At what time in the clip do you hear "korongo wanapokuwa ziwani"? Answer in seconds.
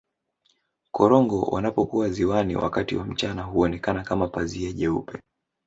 0.91-2.55